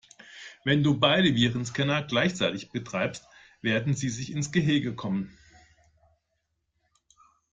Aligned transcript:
Wenn 0.63 0.81
du 0.81 0.99
beide 0.99 1.35
Virenscanner 1.35 2.01
gleichzeitig 2.01 2.71
betreibst, 2.71 3.27
werden 3.61 3.93
sie 3.93 4.09
sich 4.09 4.31
ins 4.31 4.51
Gehege 4.51 4.95
kommen. 4.95 5.37